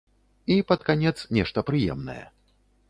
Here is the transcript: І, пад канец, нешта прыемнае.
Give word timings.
І, 0.55 0.57
пад 0.71 0.81
канец, 0.89 1.13
нешта 1.41 1.67
прыемнае. 1.69 2.21